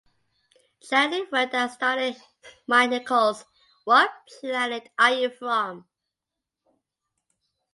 Shandling 0.83 1.31
wrote 1.31 1.53
and 1.53 1.69
starred 1.69 1.99
in 2.01 2.15
Mike 2.65 2.89
Nichols' 2.89 3.45
What 3.83 4.09
Planet 4.41 4.89
Are 4.97 5.13
You 5.13 5.29
From? 5.29 5.85